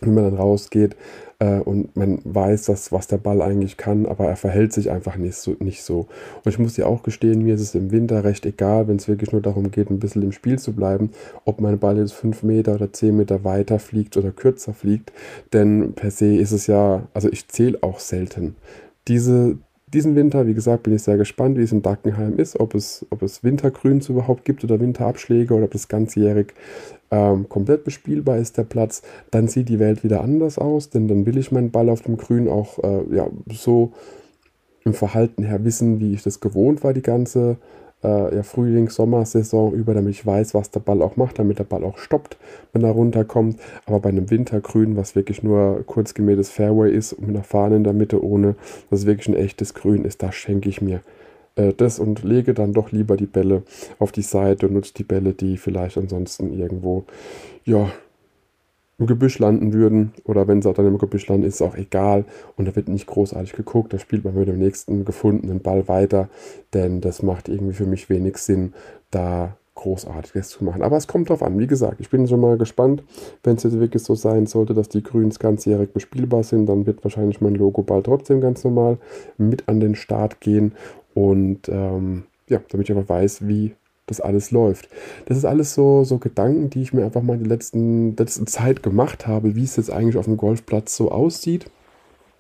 wenn 0.01 0.15
man 0.15 0.25
dann 0.25 0.35
rausgeht 0.35 0.95
äh, 1.39 1.59
und 1.59 1.97
man 1.97 2.21
weiß, 2.25 2.67
dass, 2.67 2.93
was 2.93 3.09
der 3.09 3.17
Ball 3.17 3.41
eigentlich 3.41 3.77
kann, 3.77 4.07
aber 4.07 4.27
er 4.27 4.37
verhält 4.37 4.73
sich 4.73 4.91
einfach 4.91 5.17
nicht 5.17 5.37
so, 5.37 5.57
nicht 5.59 5.83
so. 5.83 6.07
Und 6.45 6.51
ich 6.51 6.59
muss 6.59 6.75
dir 6.75 6.87
auch 6.87 7.03
gestehen, 7.03 7.43
mir 7.43 7.55
ist 7.55 7.63
es 7.63 7.75
im 7.75 7.91
Winter 7.91 8.23
recht 8.23 8.45
egal, 8.47 8.89
wenn 8.89 8.97
es 8.97 9.09
wirklich 9.09 9.33
nur 9.33 9.41
darum 9.41 9.71
geht, 9.71 9.91
ein 9.91 9.99
bisschen 9.99 10.23
im 10.23 10.33
Spiel 10.33 10.59
zu 10.59 10.75
bleiben, 10.75 11.11
ob 11.45 11.61
mein 11.61 11.79
Ball 11.79 11.99
jetzt 11.99 12.13
5 12.13 12.43
Meter 12.43 12.75
oder 12.75 12.93
10 12.93 13.17
Meter 13.17 13.43
weiter 13.43 13.79
fliegt 13.79 14.17
oder 14.17 14.33
kürzer 14.33 14.75
fliegt. 14.75 15.13
Denn 15.53 15.95
per 15.95 16.11
se 16.11 16.37
ist 16.37 16.53
es 16.53 16.67
ja, 16.67 17.09
also 17.15 17.31
ich 17.31 17.49
zähle 17.49 17.79
auch 17.83 17.99
selten. 17.99 18.57
Diese, 19.09 19.59
diesen 19.93 20.17
Winter, 20.17 20.47
wie 20.47 20.55
gesagt, 20.55 20.85
bin 20.85 20.95
ich 20.95 21.03
sehr 21.03 21.17
gespannt, 21.17 21.57
wie 21.59 21.63
es 21.63 21.73
in 21.73 21.83
Dackenheim 21.83 22.39
ist, 22.39 22.59
ob 22.59 22.75
es, 22.75 23.07
ob 23.11 23.23
es 23.23 23.45
Wintergrüns 23.45 24.09
überhaupt 24.09 24.45
gibt 24.45 24.65
oder 24.65 24.81
Winterabschläge 24.81 25.55
oder 25.55 25.65
ob 25.65 25.73
das 25.73 25.89
ganzjährig 25.89 26.55
ähm, 27.11 27.49
komplett 27.49 27.85
bespielbar 27.85 28.39
ist, 28.39 28.59
der 28.59 28.65
Platz. 28.65 29.03
Dann 29.31 29.49
sieht 29.49 29.69
die 29.69 29.79
Welt 29.79 30.03
wieder 30.03 30.23
anders 30.23 30.59
aus, 30.59 30.91
denn 30.91 31.09
dann 31.09 31.25
will 31.27 31.39
ich 31.39 31.53
meinen 31.53 31.71
Ball 31.71 31.89
auf 31.89 32.03
dem 32.03 32.17
Grün 32.17 32.49
auch 32.49 32.83
äh, 32.83 33.15
ja, 33.15 33.29
so 33.53 33.93
im 34.85 34.95
Verhalten 34.95 35.43
her 35.43 35.65
wissen, 35.65 36.01
wie 36.01 36.15
ich 36.15 36.23
das 36.23 36.41
gewohnt 36.41 36.85
war, 36.85 36.93
die 36.93 37.03
ganze 37.03 37.59
äh, 38.03 38.37
ja, 38.37 38.43
Frühling-Sommersaison 38.43 39.73
über, 39.73 39.95
damit 39.95 40.11
ich 40.13 40.27
weiß, 40.27 40.55
was 40.55 40.71
der 40.71 40.81
Ball 40.81 41.03
auch 41.03 41.17
macht, 41.17 41.39
damit 41.39 41.59
der 41.59 41.65
Ball 41.65 41.85
auch 41.85 41.99
stoppt, 41.99 42.37
wenn 42.73 42.85
er 42.85 42.91
runterkommt. 42.91 43.59
Aber 43.87 44.01
bei 44.01 44.09
einem 44.11 44.31
Wintergrün, 44.31 44.97
was 44.97 45.15
wirklich 45.15 45.43
nur 45.43 45.83
kurz 45.87 46.15
gemähtes 46.15 46.51
Fairway 46.51 46.93
ist, 46.93 47.21
mit 47.21 47.31
einer 47.31 47.45
Fahne 47.45 47.77
in 47.77 47.85
der 47.85 47.93
Mitte, 47.93 48.23
ohne 48.23 48.55
dass 48.91 49.01
es 49.01 49.07
wirklich 49.07 49.29
ein 49.29 49.35
echtes 49.35 49.75
Grün 49.75 50.05
ist, 50.05 50.23
da 50.23 50.33
schenke 50.33 50.69
ich 50.69 50.81
mir 50.81 51.01
äh, 51.57 51.73
das 51.77 51.99
und 51.99 52.23
lege 52.23 52.55
dann 52.55 52.73
doch 52.73 52.93
lieber 52.93 53.17
die 53.17 53.27
Bälle 53.27 53.63
auf 53.99 54.13
die 54.13 54.23
Seite 54.23 54.69
und 54.69 54.75
nutze 54.75 54.95
die 54.95 55.05
Bälle, 55.05 55.33
die 55.33 55.57
vielleicht 55.57 55.99
ansonsten 55.99 56.53
irgendwo, 56.53 57.05
ja, 57.65 57.91
im 58.99 59.07
Gebüsch 59.07 59.39
landen 59.39 59.73
würden 59.73 60.13
oder 60.25 60.49
wenn 60.49 60.63
sie 60.63 60.69
auch 60.71 60.75
dann 60.75 60.87
im 60.87 60.99
Gebüsch 60.99 61.27
landen, 61.29 61.47
ist 61.47 61.57
es 61.57 61.63
auch 61.63 61.77
egal 61.77 62.25
und 62.57 62.67
da 62.67 62.75
wird 62.75 62.89
nicht 62.89 63.07
großartig 63.07 63.53
geguckt, 63.53 63.93
da 63.93 63.99
spielt 63.99 64.25
man 64.25 64.35
mit 64.35 64.49
dem 64.49 64.59
nächsten 64.59 65.05
gefundenen 65.05 65.61
Ball 65.61 65.87
weiter, 65.89 66.29
denn 66.73 67.01
das 67.01 67.23
macht 67.23 67.49
irgendwie 67.49 67.75
für 67.75 67.87
mich 67.87 68.09
wenig 68.09 68.39
Sinn, 68.39 68.73
da 69.11 69.57
großartiges 69.75 70.49
zu 70.49 70.65
machen. 70.65 70.83
Aber 70.83 70.97
es 70.97 71.07
kommt 71.07 71.29
drauf 71.29 71.43
an, 71.43 71.59
wie 71.59 71.67
gesagt, 71.67 72.01
ich 72.01 72.09
bin 72.09 72.27
schon 72.27 72.41
mal 72.41 72.57
gespannt, 72.57 73.05
wenn 73.45 73.57
es 73.57 73.63
jetzt 73.63 73.79
wirklich 73.79 74.03
so 74.03 74.15
sein 74.15 74.47
sollte, 74.47 74.73
dass 74.73 74.89
die 74.89 75.03
Grüns 75.03 75.39
ganzjährig 75.39 75.93
bespielbar 75.93 76.43
sind, 76.43 76.67
dann 76.67 76.87
wird 76.87 77.05
wahrscheinlich 77.05 77.43
mein 77.43 77.55
Logo 77.55 77.83
bald 77.83 78.07
trotzdem 78.07 78.41
ganz 78.41 78.65
normal 78.65 78.97
mit 79.37 79.69
an 79.69 79.81
den 79.81 79.95
Start 79.95 80.41
gehen 80.41 80.73
und 81.15 81.69
ähm, 81.69 82.25
ja, 82.49 82.61
damit 82.71 82.89
ich 82.89 82.97
aber 82.97 83.09
weiß, 83.09 83.47
wie 83.47 83.75
das 84.07 84.21
alles 84.21 84.51
läuft. 84.51 84.89
Das 85.27 85.37
ist 85.37 85.45
alles 85.45 85.75
so, 85.75 86.05
so 86.05 86.19
Gedanken, 86.19 86.71
die 86.71 86.83
ich 86.83 86.93
mir 86.93 87.05
einfach 87.05 87.23
mal 87.23 87.35
in 87.35 87.41
der 87.41 87.49
letzten, 87.49 88.17
letzten 88.17 88.47
Zeit 88.47 88.83
gemacht 88.83 89.27
habe, 89.27 89.57
wie 89.57 89.65
es 89.65 89.77
jetzt 89.77 89.91
eigentlich 89.91 90.17
auf 90.17 90.27
dem 90.27 90.37
Golfplatz 90.37 90.97
so 90.97 91.11
aussieht. 91.11 91.67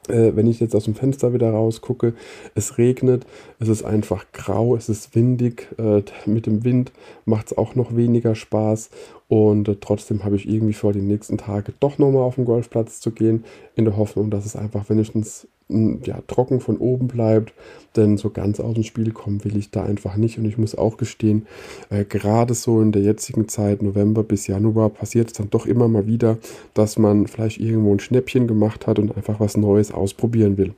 Äh, 0.08 0.36
wenn 0.36 0.46
ich 0.46 0.60
jetzt 0.60 0.74
aus 0.76 0.84
dem 0.84 0.94
Fenster 0.94 1.32
wieder 1.32 1.50
rausgucke, 1.50 2.14
es 2.54 2.78
regnet, 2.78 3.26
es 3.58 3.68
ist 3.68 3.84
einfach 3.84 4.26
grau, 4.32 4.76
es 4.76 4.88
ist 4.88 5.14
windig. 5.14 5.68
Äh, 5.78 6.02
mit 6.26 6.46
dem 6.46 6.64
Wind 6.64 6.92
macht 7.24 7.46
es 7.46 7.58
auch 7.58 7.74
noch 7.74 7.96
weniger 7.96 8.34
Spaß. 8.34 8.90
Und 9.28 9.68
äh, 9.68 9.76
trotzdem 9.80 10.24
habe 10.24 10.36
ich 10.36 10.48
irgendwie 10.48 10.74
vor, 10.74 10.92
die 10.92 11.02
nächsten 11.02 11.38
Tage 11.38 11.72
doch 11.80 11.98
nochmal 11.98 12.22
auf 12.22 12.36
den 12.36 12.44
Golfplatz 12.44 13.00
zu 13.00 13.10
gehen, 13.10 13.44
in 13.74 13.84
der 13.84 13.96
Hoffnung, 13.96 14.30
dass 14.30 14.46
es 14.46 14.54
einfach 14.54 14.88
wenigstens 14.88 15.48
ja, 15.68 16.20
trocken 16.28 16.60
von 16.60 16.76
oben 16.76 17.08
bleibt, 17.08 17.52
denn 17.96 18.16
so 18.16 18.30
ganz 18.30 18.60
aus 18.60 18.74
dem 18.74 18.84
Spiel 18.84 19.10
kommen 19.10 19.44
will 19.44 19.56
ich 19.56 19.70
da 19.70 19.84
einfach 19.84 20.16
nicht. 20.16 20.38
Und 20.38 20.44
ich 20.44 20.58
muss 20.58 20.76
auch 20.76 20.96
gestehen, 20.96 21.46
äh, 21.90 22.04
gerade 22.04 22.54
so 22.54 22.80
in 22.80 22.92
der 22.92 23.02
jetzigen 23.02 23.48
Zeit, 23.48 23.82
November 23.82 24.22
bis 24.22 24.46
Januar, 24.46 24.90
passiert 24.90 25.28
es 25.28 25.32
dann 25.34 25.50
doch 25.50 25.66
immer 25.66 25.88
mal 25.88 26.06
wieder, 26.06 26.38
dass 26.74 26.98
man 26.98 27.26
vielleicht 27.26 27.58
irgendwo 27.58 27.92
ein 27.92 28.00
Schnäppchen 28.00 28.46
gemacht 28.46 28.86
hat 28.86 28.98
und 28.98 29.16
einfach 29.16 29.40
was 29.40 29.56
Neues 29.56 29.90
ausprobieren 29.90 30.56
will. 30.56 30.74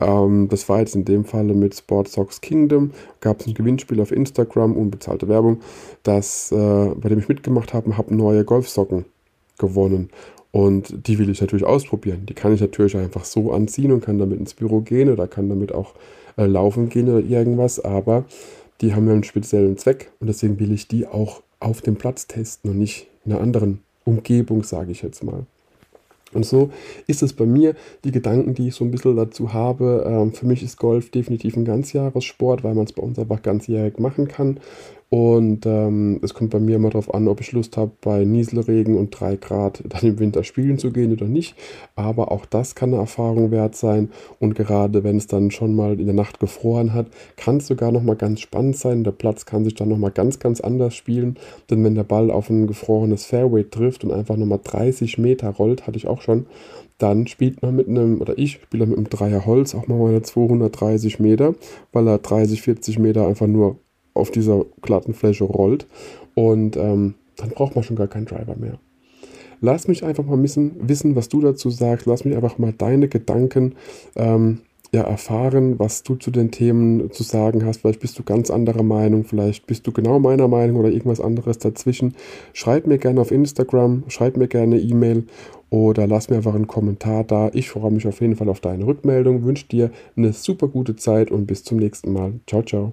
Ähm, 0.00 0.48
das 0.48 0.68
war 0.68 0.80
jetzt 0.80 0.94
in 0.94 1.04
dem 1.04 1.24
Falle 1.24 1.52
mit 1.52 1.74
Sport 1.74 2.08
Socks 2.08 2.40
Kingdom. 2.40 2.92
Gab 3.20 3.40
es 3.40 3.46
ein 3.46 3.54
Gewinnspiel 3.54 4.00
auf 4.00 4.10
Instagram, 4.10 4.74
unbezahlte 4.74 5.28
Werbung, 5.28 5.60
das, 6.02 6.50
äh, 6.50 6.88
bei 6.94 7.10
dem 7.10 7.18
ich 7.18 7.28
mitgemacht 7.28 7.74
habe, 7.74 7.96
habe 7.98 8.14
neue 8.14 8.44
Golfsocken 8.44 9.04
gewonnen. 9.58 10.10
Und 10.54 11.08
die 11.08 11.18
will 11.18 11.30
ich 11.30 11.40
natürlich 11.40 11.66
ausprobieren. 11.66 12.26
Die 12.26 12.34
kann 12.34 12.54
ich 12.54 12.60
natürlich 12.60 12.96
einfach 12.96 13.24
so 13.24 13.50
anziehen 13.50 13.90
und 13.90 14.04
kann 14.04 14.20
damit 14.20 14.38
ins 14.38 14.54
Büro 14.54 14.82
gehen 14.82 15.10
oder 15.10 15.26
kann 15.26 15.48
damit 15.48 15.72
auch 15.72 15.94
äh, 16.36 16.46
laufen 16.46 16.90
gehen 16.90 17.08
oder 17.08 17.18
irgendwas. 17.18 17.84
Aber 17.84 18.24
die 18.80 18.94
haben 18.94 19.08
ja 19.08 19.14
einen 19.14 19.24
speziellen 19.24 19.76
Zweck 19.78 20.12
und 20.20 20.28
deswegen 20.28 20.60
will 20.60 20.70
ich 20.70 20.86
die 20.86 21.08
auch 21.08 21.42
auf 21.58 21.82
dem 21.82 21.96
Platz 21.96 22.28
testen 22.28 22.70
und 22.70 22.78
nicht 22.78 23.08
in 23.24 23.32
einer 23.32 23.40
anderen 23.40 23.80
Umgebung, 24.04 24.62
sage 24.62 24.92
ich 24.92 25.02
jetzt 25.02 25.24
mal. 25.24 25.44
Und 26.32 26.46
so 26.46 26.70
ist 27.08 27.24
es 27.24 27.32
bei 27.32 27.46
mir, 27.46 27.74
die 28.04 28.12
Gedanken, 28.12 28.54
die 28.54 28.68
ich 28.68 28.76
so 28.76 28.84
ein 28.84 28.92
bisschen 28.92 29.16
dazu 29.16 29.52
habe. 29.52 30.04
Ähm, 30.06 30.34
für 30.34 30.46
mich 30.46 30.62
ist 30.62 30.78
Golf 30.78 31.10
definitiv 31.10 31.56
ein 31.56 31.64
Ganzjahressport, 31.64 32.62
weil 32.62 32.74
man 32.74 32.84
es 32.84 32.92
bei 32.92 33.02
uns 33.02 33.18
einfach 33.18 33.42
ganzjährig 33.42 33.98
machen 33.98 34.28
kann. 34.28 34.60
Und 35.14 35.64
ähm, 35.64 36.18
es 36.24 36.34
kommt 36.34 36.50
bei 36.50 36.58
mir 36.58 36.74
immer 36.74 36.90
darauf 36.90 37.14
an, 37.14 37.28
ob 37.28 37.40
ich 37.40 37.52
Lust 37.52 37.76
habe, 37.76 37.92
bei 38.00 38.24
Nieselregen 38.24 38.98
und 38.98 39.10
3 39.10 39.36
Grad 39.36 39.80
dann 39.88 40.02
im 40.02 40.18
Winter 40.18 40.42
spielen 40.42 40.76
zu 40.76 40.90
gehen 40.90 41.12
oder 41.12 41.26
nicht. 41.26 41.54
Aber 41.94 42.32
auch 42.32 42.44
das 42.44 42.74
kann 42.74 42.92
eine 42.92 43.00
Erfahrung 43.00 43.52
wert 43.52 43.76
sein. 43.76 44.10
Und 44.40 44.56
gerade 44.56 45.04
wenn 45.04 45.16
es 45.16 45.28
dann 45.28 45.52
schon 45.52 45.76
mal 45.76 46.00
in 46.00 46.06
der 46.06 46.16
Nacht 46.16 46.40
gefroren 46.40 46.94
hat, 46.94 47.06
kann 47.36 47.58
es 47.58 47.68
sogar 47.68 47.92
nochmal 47.92 48.16
ganz 48.16 48.40
spannend 48.40 48.76
sein. 48.76 49.04
Der 49.04 49.12
Platz 49.12 49.46
kann 49.46 49.62
sich 49.62 49.76
dann 49.76 49.88
nochmal 49.88 50.10
ganz, 50.10 50.40
ganz 50.40 50.60
anders 50.60 50.96
spielen. 50.96 51.36
Denn 51.70 51.84
wenn 51.84 51.94
der 51.94 52.02
Ball 52.02 52.32
auf 52.32 52.50
ein 52.50 52.66
gefrorenes 52.66 53.24
Fairway 53.24 53.62
trifft 53.70 54.02
und 54.02 54.10
einfach 54.10 54.36
nochmal 54.36 54.62
30 54.64 55.18
Meter 55.18 55.50
rollt, 55.50 55.86
hatte 55.86 55.96
ich 55.96 56.08
auch 56.08 56.22
schon, 56.22 56.46
dann 56.98 57.28
spielt 57.28 57.62
man 57.62 57.76
mit 57.76 57.86
einem, 57.86 58.20
oder 58.20 58.36
ich 58.36 58.54
spiele 58.54 58.86
mit 58.86 58.96
einem 58.96 59.08
Dreier 59.08 59.46
Holz 59.46 59.76
auch 59.76 59.86
mal 59.86 59.96
meine 59.96 60.22
230 60.22 61.20
Meter, 61.20 61.54
weil 61.92 62.08
er 62.08 62.18
30, 62.18 62.62
40 62.62 62.98
Meter 62.98 63.28
einfach 63.28 63.46
nur 63.46 63.78
auf 64.14 64.30
dieser 64.30 64.64
glatten 64.82 65.14
Fläche 65.14 65.44
rollt. 65.44 65.86
Und 66.34 66.76
ähm, 66.76 67.14
dann 67.36 67.50
braucht 67.50 67.74
man 67.74 67.84
schon 67.84 67.96
gar 67.96 68.08
keinen 68.08 68.26
Driver 68.26 68.56
mehr. 68.56 68.78
Lass 69.60 69.88
mich 69.88 70.04
einfach 70.04 70.24
mal 70.24 70.42
wissen, 70.42 71.16
was 71.16 71.28
du 71.28 71.40
dazu 71.40 71.70
sagst. 71.70 72.06
Lass 72.06 72.24
mich 72.24 72.36
einfach 72.36 72.58
mal 72.58 72.72
deine 72.72 73.08
Gedanken 73.08 73.74
ähm, 74.16 74.60
ja, 74.94 75.02
erfahren, 75.02 75.78
was 75.78 76.04
du 76.04 76.14
zu 76.14 76.30
den 76.30 76.52
Themen 76.52 77.10
zu 77.10 77.24
sagen 77.24 77.64
hast. 77.66 77.80
Vielleicht 77.80 78.00
bist 78.00 78.18
du 78.18 78.22
ganz 78.22 78.50
anderer 78.50 78.84
Meinung, 78.84 79.24
vielleicht 79.24 79.66
bist 79.66 79.86
du 79.86 79.92
genau 79.92 80.20
meiner 80.20 80.46
Meinung 80.46 80.76
oder 80.76 80.90
irgendwas 80.90 81.20
anderes 81.20 81.58
dazwischen. 81.58 82.14
Schreib 82.52 82.86
mir 82.86 82.98
gerne 82.98 83.20
auf 83.20 83.32
Instagram, 83.32 84.04
schreib 84.06 84.36
mir 84.36 84.46
gerne 84.46 84.78
E-Mail 84.78 85.24
oder 85.68 86.06
lass 86.06 86.30
mir 86.30 86.36
einfach 86.36 86.54
einen 86.54 86.68
Kommentar 86.68 87.24
da. 87.24 87.50
Ich 87.54 87.70
freue 87.70 87.90
mich 87.90 88.06
auf 88.06 88.20
jeden 88.20 88.36
Fall 88.36 88.48
auf 88.48 88.60
deine 88.60 88.86
Rückmeldung, 88.86 89.44
wünsche 89.44 89.66
dir 89.66 89.90
eine 90.16 90.32
super 90.32 90.68
gute 90.68 90.94
Zeit 90.94 91.32
und 91.32 91.46
bis 91.46 91.64
zum 91.64 91.78
nächsten 91.78 92.12
Mal. 92.12 92.34
Ciao, 92.46 92.62
ciao. 92.62 92.92